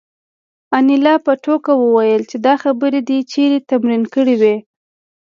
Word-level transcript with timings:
انیلا 0.77 1.15
په 1.25 1.31
ټوکه 1.43 1.73
وویل 1.77 2.21
چې 2.29 2.37
دا 2.45 2.53
خبرې 2.63 2.99
دې 3.09 3.19
چېرته 3.31 3.61
تمرین 3.71 4.03
کړې 4.13 4.35
وې 4.41 4.55